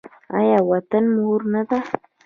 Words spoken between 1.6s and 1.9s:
ده؟